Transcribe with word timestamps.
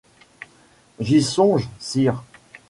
J’y 0.99 1.21
songe, 1.21 1.69
sire. 1.77 2.23